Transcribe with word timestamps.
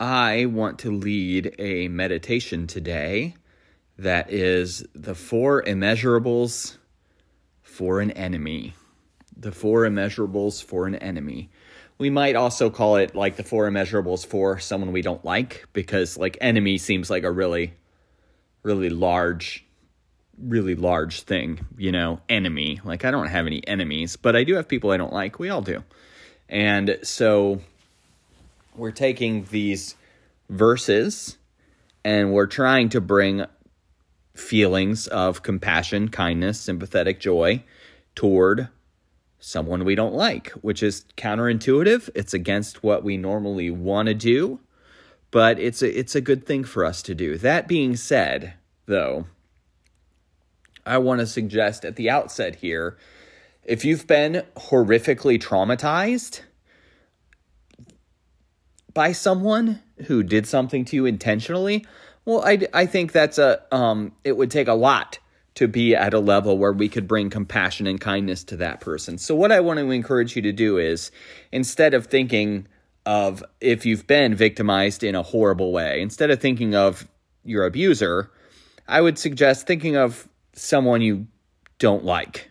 I 0.00 0.46
want 0.46 0.80
to 0.80 0.90
lead 0.90 1.54
a 1.58 1.88
meditation 1.88 2.66
today 2.66 3.36
that 3.98 4.32
is 4.32 4.84
the 4.94 5.14
four 5.14 5.62
immeasurables 5.62 6.76
for 7.62 8.00
an 8.00 8.10
enemy. 8.10 8.74
The 9.36 9.52
four 9.52 9.82
immeasurables 9.82 10.62
for 10.62 10.86
an 10.86 10.96
enemy. 10.96 11.50
We 11.96 12.10
might 12.10 12.34
also 12.34 12.70
call 12.70 12.96
it 12.96 13.14
like 13.14 13.36
the 13.36 13.44
four 13.44 13.70
immeasurables 13.70 14.26
for 14.26 14.58
someone 14.58 14.92
we 14.92 15.02
don't 15.02 15.24
like 15.24 15.66
because 15.72 16.16
like 16.16 16.36
enemy 16.40 16.78
seems 16.78 17.08
like 17.08 17.22
a 17.22 17.30
really 17.30 17.74
really 18.62 18.90
large 18.90 19.64
really 20.42 20.74
large 20.74 21.22
thing, 21.22 21.64
you 21.78 21.92
know, 21.92 22.20
enemy. 22.28 22.80
Like 22.84 23.04
I 23.04 23.12
don't 23.12 23.28
have 23.28 23.46
any 23.46 23.64
enemies, 23.68 24.16
but 24.16 24.34
I 24.34 24.42
do 24.42 24.54
have 24.54 24.66
people 24.66 24.90
I 24.90 24.96
don't 24.96 25.12
like. 25.12 25.38
We 25.38 25.50
all 25.50 25.62
do. 25.62 25.84
And 26.48 26.98
so 27.02 27.60
we're 28.74 28.90
taking 28.90 29.44
these 29.50 29.96
verses 30.48 31.38
and 32.04 32.32
we're 32.32 32.46
trying 32.46 32.88
to 32.90 33.00
bring 33.00 33.46
feelings 34.34 35.06
of 35.08 35.42
compassion, 35.42 36.08
kindness, 36.08 36.60
sympathetic 36.60 37.20
joy 37.20 37.62
toward 38.14 38.68
someone 39.38 39.84
we 39.84 39.94
don't 39.94 40.14
like, 40.14 40.50
which 40.62 40.82
is 40.82 41.04
counterintuitive. 41.16 42.08
It's 42.14 42.34
against 42.34 42.82
what 42.82 43.04
we 43.04 43.16
normally 43.16 43.70
want 43.70 44.08
to 44.08 44.14
do, 44.14 44.60
but 45.30 45.58
it's 45.58 45.82
a, 45.82 45.98
it's 45.98 46.14
a 46.14 46.20
good 46.20 46.46
thing 46.46 46.64
for 46.64 46.84
us 46.84 47.02
to 47.02 47.14
do. 47.14 47.36
That 47.38 47.68
being 47.68 47.96
said, 47.96 48.54
though, 48.86 49.26
I 50.86 50.98
want 50.98 51.20
to 51.20 51.26
suggest 51.26 51.84
at 51.84 51.96
the 51.96 52.10
outset 52.10 52.56
here 52.56 52.96
if 53.64 53.84
you've 53.84 54.06
been 54.06 54.44
horrifically 54.56 55.40
traumatized, 55.40 56.40
by 58.94 59.12
someone 59.12 59.82
who 60.06 60.22
did 60.22 60.46
something 60.46 60.84
to 60.86 60.96
you 60.96 61.04
intentionally, 61.04 61.84
well, 62.24 62.42
I, 62.44 62.60
I 62.72 62.86
think 62.86 63.12
that's 63.12 63.38
a 63.38 63.62
um, 63.74 64.12
it 64.22 64.36
would 64.36 64.50
take 64.50 64.68
a 64.68 64.74
lot 64.74 65.18
to 65.56 65.68
be 65.68 65.94
at 65.94 66.14
a 66.14 66.18
level 66.18 66.58
where 66.58 66.72
we 66.72 66.88
could 66.88 67.06
bring 67.06 67.30
compassion 67.30 67.86
and 67.86 68.00
kindness 68.00 68.42
to 68.44 68.56
that 68.56 68.80
person. 68.80 69.18
So 69.18 69.34
what 69.34 69.52
I 69.52 69.60
want 69.60 69.78
to 69.78 69.90
encourage 69.90 70.34
you 70.34 70.42
to 70.42 70.52
do 70.52 70.78
is 70.78 71.10
instead 71.52 71.94
of 71.94 72.06
thinking 72.06 72.66
of 73.06 73.44
if 73.60 73.84
you've 73.86 74.06
been 74.06 74.34
victimized 74.34 75.04
in 75.04 75.14
a 75.14 75.22
horrible 75.22 75.70
way, 75.70 76.00
instead 76.00 76.30
of 76.30 76.40
thinking 76.40 76.74
of 76.74 77.06
your 77.44 77.66
abuser, 77.66 78.30
I 78.88 79.00
would 79.00 79.18
suggest 79.18 79.66
thinking 79.66 79.96
of 79.96 80.28
someone 80.54 81.02
you 81.02 81.26
don't 81.78 82.04
like. 82.04 82.50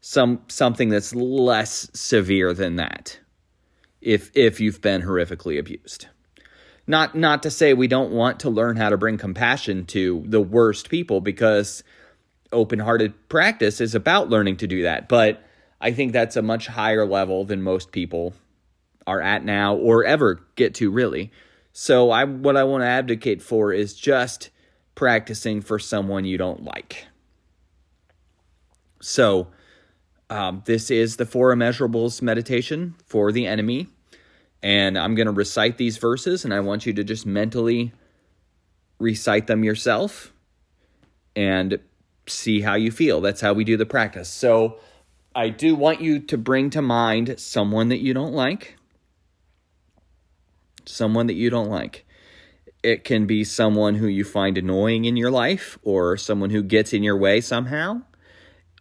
Some 0.00 0.42
something 0.48 0.88
that's 0.88 1.14
less 1.14 1.90
severe 1.92 2.54
than 2.54 2.76
that 2.76 3.18
if 4.00 4.30
if 4.34 4.60
you've 4.60 4.80
been 4.80 5.02
horrifically 5.02 5.58
abused. 5.58 6.06
Not 6.86 7.14
not 7.14 7.42
to 7.42 7.50
say 7.50 7.74
we 7.74 7.88
don't 7.88 8.12
want 8.12 8.40
to 8.40 8.50
learn 8.50 8.76
how 8.76 8.90
to 8.90 8.96
bring 8.96 9.18
compassion 9.18 9.84
to 9.86 10.24
the 10.26 10.40
worst 10.40 10.88
people 10.88 11.20
because 11.20 11.82
open-hearted 12.50 13.28
practice 13.28 13.80
is 13.80 13.94
about 13.94 14.30
learning 14.30 14.56
to 14.56 14.66
do 14.66 14.82
that, 14.82 15.08
but 15.08 15.44
I 15.80 15.92
think 15.92 16.12
that's 16.12 16.36
a 16.36 16.42
much 16.42 16.66
higher 16.66 17.06
level 17.06 17.44
than 17.44 17.62
most 17.62 17.92
people 17.92 18.34
are 19.06 19.20
at 19.20 19.44
now 19.44 19.74
or 19.74 20.04
ever 20.04 20.46
get 20.56 20.74
to 20.76 20.90
really. 20.90 21.30
So 21.72 22.10
I 22.10 22.24
what 22.24 22.56
I 22.56 22.64
want 22.64 22.82
to 22.82 22.86
advocate 22.86 23.42
for 23.42 23.72
is 23.72 23.94
just 23.94 24.50
practicing 24.94 25.60
for 25.60 25.78
someone 25.78 26.24
you 26.24 26.38
don't 26.38 26.64
like. 26.64 27.06
So 29.00 29.48
um, 30.30 30.62
this 30.66 30.90
is 30.90 31.16
the 31.16 31.26
four 31.26 31.54
immeasurables 31.54 32.20
meditation 32.22 32.94
for 33.06 33.32
the 33.32 33.46
enemy. 33.46 33.88
And 34.62 34.98
I'm 34.98 35.14
going 35.14 35.26
to 35.26 35.32
recite 35.32 35.78
these 35.78 35.98
verses, 35.98 36.44
and 36.44 36.52
I 36.52 36.60
want 36.60 36.84
you 36.84 36.92
to 36.94 37.04
just 37.04 37.24
mentally 37.24 37.92
recite 38.98 39.46
them 39.46 39.62
yourself 39.62 40.32
and 41.36 41.78
see 42.26 42.60
how 42.60 42.74
you 42.74 42.90
feel. 42.90 43.20
That's 43.20 43.40
how 43.40 43.52
we 43.52 43.62
do 43.62 43.76
the 43.76 43.86
practice. 43.86 44.28
So 44.28 44.78
I 45.34 45.50
do 45.50 45.76
want 45.76 46.00
you 46.00 46.18
to 46.18 46.36
bring 46.36 46.70
to 46.70 46.82
mind 46.82 47.38
someone 47.38 47.88
that 47.90 47.98
you 47.98 48.12
don't 48.12 48.32
like. 48.32 48.76
Someone 50.84 51.28
that 51.28 51.34
you 51.34 51.50
don't 51.50 51.68
like. 51.68 52.04
It 52.82 53.04
can 53.04 53.26
be 53.26 53.44
someone 53.44 53.94
who 53.94 54.08
you 54.08 54.24
find 54.24 54.58
annoying 54.58 55.04
in 55.04 55.16
your 55.16 55.30
life, 55.30 55.78
or 55.82 56.16
someone 56.16 56.50
who 56.50 56.62
gets 56.62 56.92
in 56.92 57.04
your 57.04 57.16
way 57.16 57.40
somehow, 57.40 58.02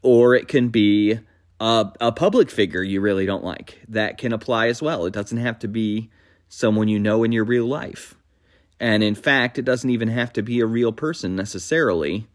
or 0.01 0.33
it 0.33 0.47
can 0.47 0.69
be 0.69 1.19
a, 1.59 1.91
a 1.99 2.11
public 2.11 2.49
figure 2.49 2.83
you 2.83 3.01
really 3.01 3.25
don't 3.25 3.43
like. 3.43 3.79
That 3.87 4.17
can 4.17 4.33
apply 4.33 4.67
as 4.67 4.81
well. 4.81 5.05
It 5.05 5.13
doesn't 5.13 5.37
have 5.37 5.59
to 5.59 5.67
be 5.67 6.09
someone 6.49 6.87
you 6.87 6.99
know 6.99 7.23
in 7.23 7.31
your 7.31 7.45
real 7.45 7.65
life. 7.65 8.15
And 8.79 9.03
in 9.03 9.15
fact, 9.15 9.57
it 9.57 9.65
doesn't 9.65 9.89
even 9.89 10.09
have 10.09 10.31
to 10.33 10.43
be 10.43 10.59
a 10.59 10.65
real 10.65 10.91
person 10.91 11.35
necessarily. 11.35 12.27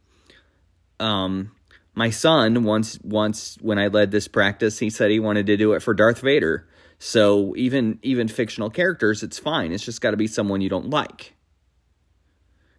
Um, 0.99 1.53
my 1.94 2.11
son 2.11 2.65
once 2.65 2.99
once 3.03 3.59
when 3.61 3.78
I 3.78 3.88
led 3.88 4.11
this 4.11 4.28
practice, 4.28 4.78
he 4.78 4.91
said 4.91 5.11
he 5.11 5.21
wanted 5.21 5.47
to 5.47 5.56
do 5.56 5.72
it 5.75 5.82
for 5.82 5.94
Darth 5.94 6.21
Vader. 6.21 6.69
So 6.99 7.55
even 7.56 7.99
even 8.03 8.28
fictional 8.28 8.71
characters, 8.71 9.22
it's 9.22 9.38
fine. 9.38 9.72
It's 9.72 9.84
just 9.84 10.00
got 10.00 10.12
to 10.12 10.16
be 10.16 10.27
someone 10.27 10.61
you 10.61 10.69
don't 10.69 10.91
like. 10.91 11.34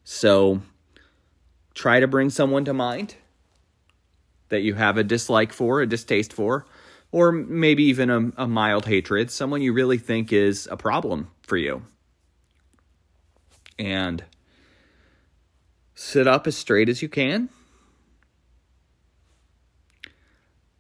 So 0.04 0.62
try 1.74 2.00
to 2.00 2.08
bring 2.08 2.30
someone 2.30 2.66
to 2.66 2.74
mind 2.74 3.16
that 4.54 4.62
you 4.62 4.76
have 4.76 4.98
a 4.98 5.04
dislike 5.04 5.52
for, 5.52 5.82
a 5.82 5.88
distaste 5.88 6.32
for, 6.32 6.66
or 7.12 7.32
maybe 7.32 7.84
even 7.86 8.10
a, 8.10 8.44
a 8.44 8.48
mild 8.48 8.86
hatred, 8.86 9.32
someone 9.32 9.64
you 9.64 9.74
really 9.74 9.98
think 9.98 10.32
is 10.32 10.68
a 10.72 10.78
problem 10.78 11.32
for 11.42 11.58
you. 11.58 11.84
And 13.80 14.24
sit 15.96 16.28
up 16.28 16.46
as 16.46 16.56
straight 16.56 16.88
as 16.88 17.02
you 17.02 17.10
can. 17.10 17.50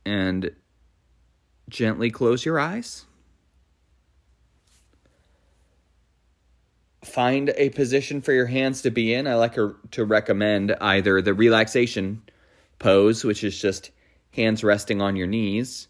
And 0.05 0.51
gently 1.67 2.11
close 2.11 2.45
your 2.45 2.59
eyes. 2.59 3.05
Find 7.03 7.51
a 7.57 7.69
position 7.69 8.21
for 8.21 8.33
your 8.33 8.45
hands 8.45 8.83
to 8.83 8.91
be 8.91 9.13
in. 9.13 9.25
I 9.25 9.33
like 9.33 9.55
to 9.55 10.05
recommend 10.05 10.75
either 10.79 11.23
the 11.23 11.33
relaxation 11.33 12.21
pose, 12.83 13.23
which 13.23 13.45
is 13.45 13.59
just 13.59 13.91
hands 14.31 14.61
resting 14.61 15.01
on 15.01 15.15
your 15.15 15.25
knees, 15.25 15.87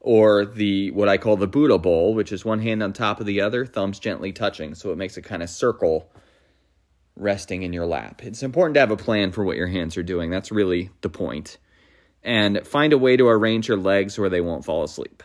or 0.00 0.46
the 0.46 0.90
what 0.92 1.08
I 1.08 1.18
call 1.18 1.36
the 1.36 1.46
Buddha 1.46 1.76
bowl, 1.76 2.14
which 2.14 2.32
is 2.32 2.44
one 2.44 2.60
hand 2.60 2.82
on 2.82 2.94
top 2.94 3.20
of 3.20 3.26
the 3.26 3.42
other, 3.42 3.66
thumbs 3.66 3.98
gently 3.98 4.32
touching, 4.32 4.74
so 4.74 4.90
it 4.90 4.96
makes 4.96 5.18
a 5.18 5.22
kind 5.22 5.42
of 5.42 5.50
circle 5.50 6.10
resting 7.14 7.62
in 7.62 7.74
your 7.74 7.84
lap. 7.84 8.22
It's 8.24 8.42
important 8.42 8.74
to 8.74 8.80
have 8.80 8.90
a 8.90 8.96
plan 8.96 9.32
for 9.32 9.44
what 9.44 9.58
your 9.58 9.66
hands 9.66 9.98
are 9.98 10.02
doing. 10.02 10.30
That's 10.30 10.50
really 10.50 10.88
the 11.02 11.10
point. 11.10 11.58
And 12.22 12.66
find 12.66 12.94
a 12.94 12.98
way 12.98 13.18
to 13.18 13.28
arrange 13.28 13.68
your 13.68 13.76
legs 13.76 14.18
where 14.18 14.30
they 14.30 14.40
won't 14.40 14.64
fall 14.64 14.82
asleep, 14.82 15.22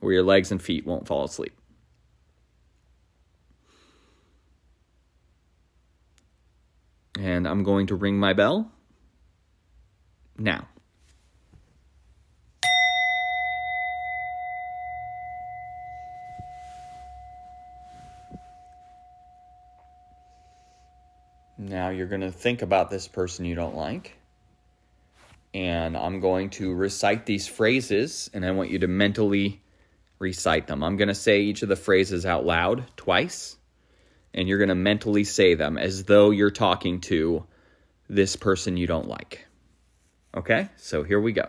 where 0.00 0.12
your 0.12 0.24
legs 0.24 0.50
and 0.50 0.60
feet 0.60 0.84
won't 0.84 1.06
fall 1.06 1.24
asleep. 1.24 1.56
And 7.16 7.46
I'm 7.46 7.62
going 7.62 7.86
to 7.88 7.94
ring 7.94 8.18
my 8.18 8.32
bell 8.32 8.72
now. 10.42 10.66
Now 21.56 21.90
you're 21.90 22.08
going 22.08 22.22
to 22.22 22.32
think 22.32 22.62
about 22.62 22.90
this 22.90 23.06
person 23.06 23.44
you 23.44 23.54
don't 23.54 23.76
like. 23.76 24.16
And 25.54 25.96
I'm 25.96 26.20
going 26.20 26.50
to 26.50 26.74
recite 26.74 27.26
these 27.26 27.46
phrases, 27.46 28.30
and 28.32 28.44
I 28.44 28.50
want 28.52 28.70
you 28.70 28.80
to 28.80 28.88
mentally 28.88 29.62
recite 30.18 30.66
them. 30.66 30.82
I'm 30.82 30.96
going 30.96 31.08
to 31.08 31.14
say 31.14 31.42
each 31.42 31.62
of 31.62 31.68
the 31.68 31.76
phrases 31.76 32.24
out 32.26 32.44
loud 32.44 32.84
twice, 32.96 33.56
and 34.32 34.48
you're 34.48 34.58
going 34.58 34.70
to 34.70 34.74
mentally 34.74 35.24
say 35.24 35.54
them 35.54 35.76
as 35.76 36.04
though 36.04 36.30
you're 36.30 36.50
talking 36.50 37.00
to 37.02 37.46
this 38.08 38.34
person 38.34 38.76
you 38.76 38.86
don't 38.86 39.08
like. 39.08 39.46
Okay, 40.34 40.68
so 40.76 41.02
here 41.02 41.20
we 41.20 41.32
go. 41.32 41.48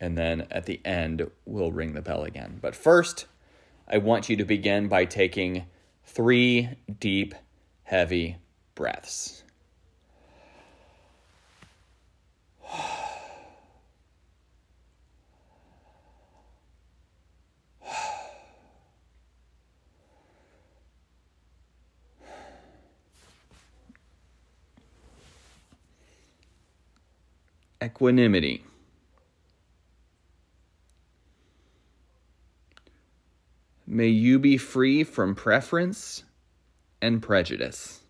And 0.00 0.16
then 0.16 0.46
at 0.50 0.66
the 0.66 0.80
end, 0.84 1.30
we'll 1.44 1.72
ring 1.72 1.92
the 1.92 2.00
bell 2.00 2.24
again. 2.24 2.58
But 2.62 2.74
first, 2.74 3.26
I 3.86 3.98
want 3.98 4.28
you 4.28 4.36
to 4.36 4.44
begin 4.44 4.88
by 4.88 5.04
taking 5.04 5.66
three 6.04 6.70
deep, 7.00 7.34
heavy 7.82 8.36
breaths. 8.74 9.42
Equanimity. 27.82 28.64
May 33.86 34.08
you 34.08 34.38
be 34.38 34.58
free 34.58 35.04
from 35.04 35.34
preference 35.34 36.24
and 37.00 37.22
prejudice. 37.22 38.00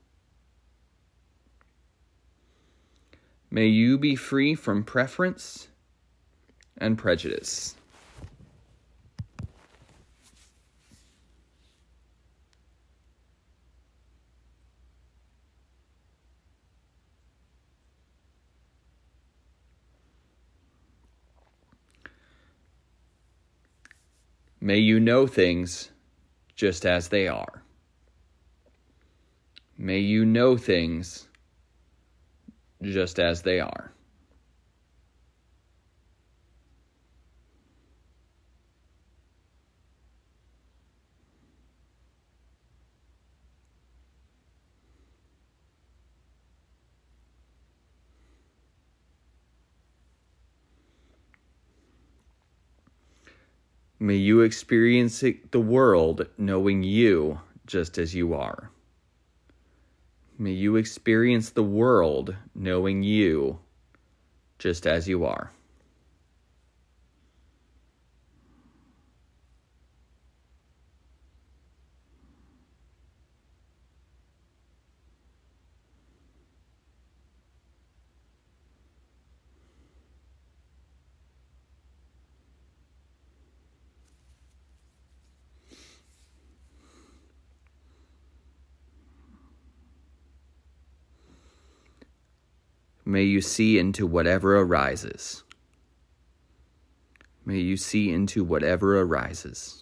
May 3.50 3.66
you 3.66 3.96
be 3.98 4.16
free 4.16 4.54
from 4.54 4.84
preference 4.84 5.68
and 6.76 6.98
prejudice. 6.98 7.74
May 24.68 24.80
you 24.80 25.00
know 25.00 25.26
things 25.26 25.92
just 26.54 26.84
as 26.84 27.08
they 27.08 27.26
are. 27.26 27.62
May 29.78 30.00
you 30.00 30.26
know 30.26 30.58
things 30.58 31.26
just 32.82 33.18
as 33.18 33.40
they 33.40 33.60
are. 33.60 33.94
May 54.08 54.16
you 54.16 54.40
experience 54.40 55.20
the 55.20 55.60
world 55.60 56.28
knowing 56.38 56.82
you 56.82 57.40
just 57.66 57.98
as 57.98 58.14
you 58.14 58.32
are. 58.32 58.70
May 60.38 60.52
you 60.52 60.76
experience 60.76 61.50
the 61.50 61.62
world 61.62 62.34
knowing 62.54 63.02
you 63.02 63.58
just 64.58 64.86
as 64.86 65.08
you 65.08 65.26
are. 65.26 65.52
May 93.08 93.22
you 93.22 93.40
see 93.40 93.78
into 93.78 94.06
whatever 94.06 94.60
arises. 94.60 95.42
May 97.42 97.56
you 97.56 97.78
see 97.78 98.12
into 98.12 98.44
whatever 98.44 99.00
arises. 99.00 99.80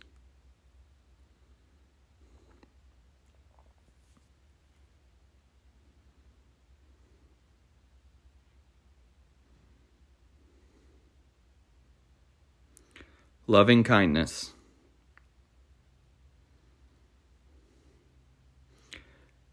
Loving 13.48 13.82
kindness. 13.82 14.52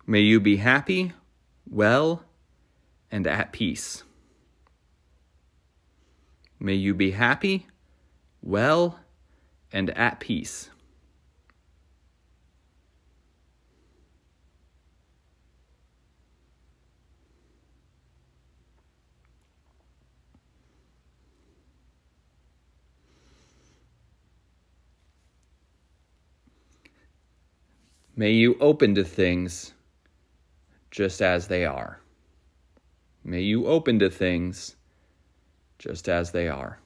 May 0.05 0.19
you 0.19 0.39
be 0.39 0.57
happy, 0.57 1.13
well, 1.67 2.23
and 3.13 3.27
at 3.27 3.51
peace. 3.51 4.01
May 6.59 6.73
you 6.73 6.95
be 6.95 7.11
happy, 7.11 7.67
well, 8.41 8.99
and 9.71 9.91
at 9.91 10.19
peace. 10.19 10.71
May 28.15 28.31
you 28.31 28.57
open 28.59 28.95
to 28.95 29.03
things 29.03 29.73
just 30.89 31.21
as 31.21 31.47
they 31.47 31.63
are. 31.63 32.02
May 33.23 33.41
you 33.41 33.67
open 33.67 33.99
to 33.99 34.09
things 34.09 34.75
just 35.79 36.09
as 36.09 36.31
they 36.31 36.49
are. 36.49 36.79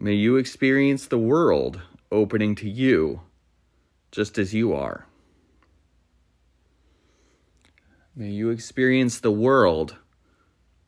May 0.00 0.14
you 0.14 0.36
experience 0.36 1.06
the 1.06 1.18
world 1.18 1.82
opening 2.10 2.54
to 2.56 2.70
you 2.70 3.22
just 4.10 4.38
as 4.38 4.54
you 4.54 4.72
are. 4.72 5.06
May 8.14 8.30
you 8.30 8.50
experience 8.50 9.20
the 9.20 9.30
world 9.30 9.96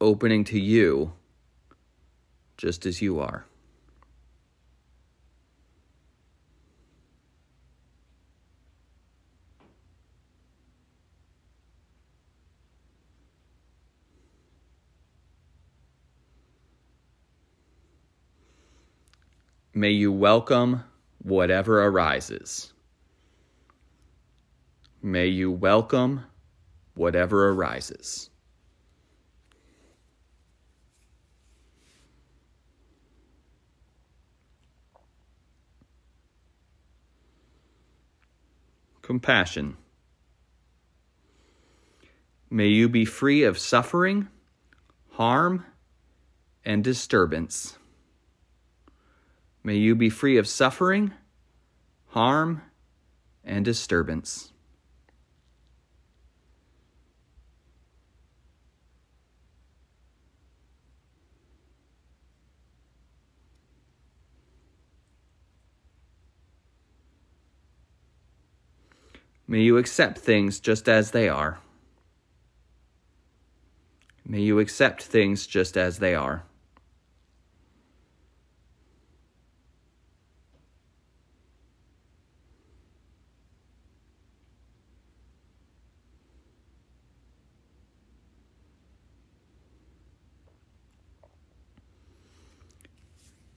opening 0.00 0.44
to 0.44 0.58
you 0.58 1.12
just 2.56 2.86
as 2.86 3.02
you 3.02 3.20
are. 3.20 3.44
May 19.72 19.90
you 19.90 20.12
welcome 20.12 20.84
whatever 21.22 21.84
arises. 21.84 22.72
May 25.00 25.28
you 25.28 25.50
welcome 25.50 26.24
whatever 26.94 27.50
arises. 27.50 28.28
Compassion. 39.10 39.76
May 42.48 42.68
you 42.68 42.88
be 42.88 43.04
free 43.04 43.42
of 43.42 43.58
suffering, 43.58 44.28
harm, 45.14 45.64
and 46.64 46.84
disturbance. 46.84 47.76
May 49.64 49.74
you 49.74 49.96
be 49.96 50.10
free 50.10 50.36
of 50.36 50.46
suffering, 50.46 51.12
harm, 52.10 52.62
and 53.42 53.64
disturbance. 53.64 54.52
May 69.50 69.62
you 69.62 69.78
accept 69.78 70.18
things 70.18 70.60
just 70.60 70.88
as 70.88 71.10
they 71.10 71.28
are. 71.28 71.58
May 74.24 74.42
you 74.42 74.60
accept 74.60 75.02
things 75.02 75.44
just 75.44 75.76
as 75.76 75.98
they 75.98 76.14
are. 76.14 76.44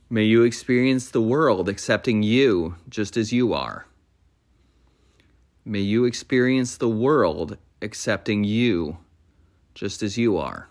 May 0.09 0.23
you 0.23 0.41
experience 0.41 1.11
the 1.11 1.21
world 1.21 1.69
accepting 1.69 2.23
you 2.23 2.77
just 2.89 3.15
as 3.15 3.31
you 3.31 3.53
are. 3.53 3.85
May 5.65 5.79
you 5.79 6.03
experience 6.03 6.75
the 6.75 6.89
world 6.89 7.57
accepting 7.81 8.43
you 8.43 8.97
just 9.73 10.03
as 10.03 10.17
you 10.17 10.37
are. 10.37 10.69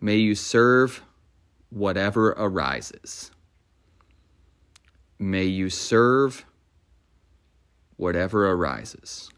May 0.00 0.16
you 0.16 0.34
serve 0.34 1.02
whatever 1.70 2.28
arises. 2.32 3.30
May 5.18 5.44
you 5.44 5.70
serve 5.70 6.44
whatever 7.96 8.48
arises. 8.50 9.30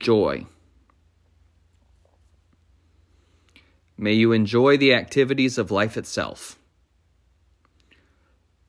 Joy. 0.00 0.46
May 3.98 4.14
you 4.14 4.32
enjoy 4.32 4.78
the 4.78 4.94
activities 4.94 5.58
of 5.58 5.70
life 5.70 5.98
itself. 5.98 6.58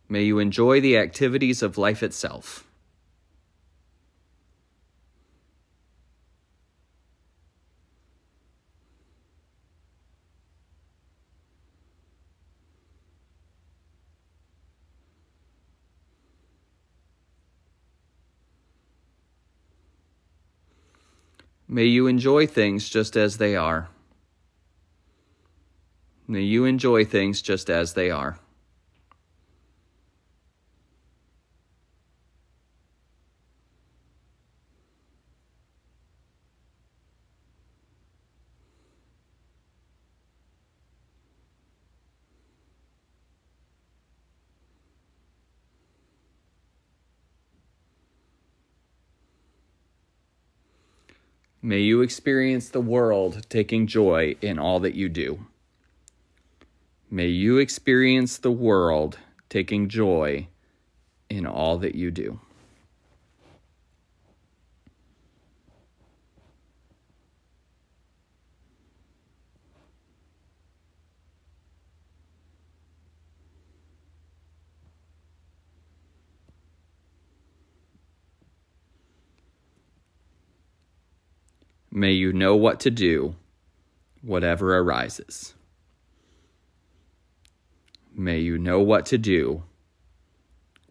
May 0.10 0.24
you 0.24 0.40
enjoy 0.40 0.82
the 0.82 0.98
activities 0.98 1.64
of 1.64 1.78
life 1.78 2.04
itself. 2.04 2.68
May 21.74 21.86
you 21.86 22.06
enjoy 22.08 22.48
things 22.48 22.90
just 22.90 23.16
as 23.16 23.38
they 23.38 23.56
are. 23.56 23.88
May 26.28 26.42
you 26.42 26.66
enjoy 26.66 27.06
things 27.06 27.42
just 27.42 27.70
as 27.70 27.94
they 27.94 28.12
are. 28.12 28.38
May 51.64 51.80
you 51.82 52.02
experience 52.02 52.70
the 52.70 52.82
world 52.82 53.46
taking 53.48 53.86
joy 53.86 54.36
in 54.42 54.58
all 54.58 54.80
that 54.80 54.96
you 54.96 55.10
do. 55.10 55.46
May 57.12 57.28
you 57.28 57.60
experience 57.60 58.40
the 58.40 58.52
world 58.52 59.20
taking 59.48 59.88
joy 59.88 60.48
in 61.30 61.46
all 61.46 61.78
that 61.78 61.94
you 61.94 62.10
do. 62.10 62.40
May 81.92 82.12
you 82.12 82.32
know 82.32 82.56
what 82.56 82.80
to 82.82 82.90
do, 82.90 83.36
whatever 84.22 84.78
arises. 84.78 85.54
May 88.16 88.40
you 88.40 88.58
know 88.58 88.80
what 88.80 89.06
to 89.08 89.18
do, 89.18 89.64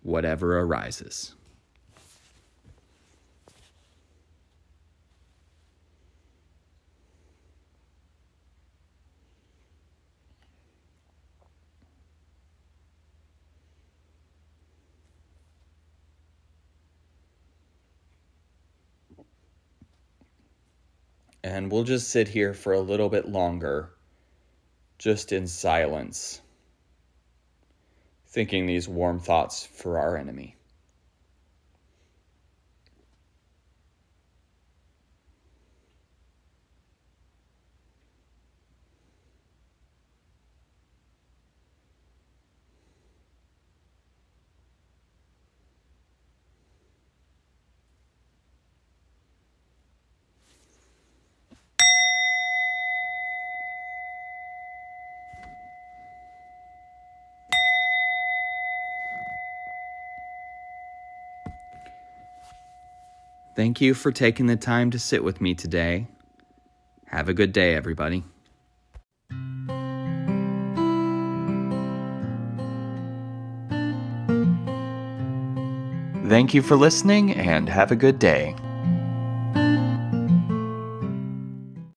whatever 0.02 0.58
arises. 0.60 1.34
And 21.42 21.70
we'll 21.70 21.84
just 21.84 22.08
sit 22.08 22.28
here 22.28 22.54
for 22.54 22.72
a 22.72 22.80
little 22.80 23.08
bit 23.08 23.28
longer, 23.28 23.90
just 24.98 25.32
in 25.32 25.46
silence, 25.46 26.40
thinking 28.26 28.66
these 28.66 28.88
warm 28.88 29.18
thoughts 29.20 29.64
for 29.66 29.98
our 29.98 30.16
enemy. 30.16 30.56
Thank 63.56 63.80
you 63.80 63.94
for 63.94 64.12
taking 64.12 64.46
the 64.46 64.56
time 64.56 64.90
to 64.92 64.98
sit 64.98 65.22
with 65.24 65.40
me 65.40 65.54
today. 65.54 66.06
Have 67.06 67.28
a 67.28 67.34
good 67.34 67.52
day, 67.52 67.74
everybody. 67.74 68.24
Thank 76.28 76.54
you 76.54 76.62
for 76.62 76.76
listening 76.76 77.32
and 77.32 77.68
have 77.68 77.90
a 77.90 77.96
good 77.96 78.20
day. 78.20 78.54